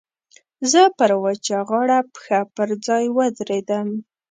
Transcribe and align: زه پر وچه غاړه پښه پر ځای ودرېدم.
زه 0.71 0.81
پر 0.97 1.11
وچه 1.23 1.57
غاړه 1.69 1.99
پښه 2.15 2.39
پر 2.55 2.69
ځای 2.85 3.05
ودرېدم. 3.15 3.87